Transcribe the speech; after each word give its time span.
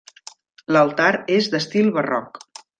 L'altar 0.77 1.11
és 1.37 1.53
d'estil 1.53 1.95
barroc. 2.01 2.45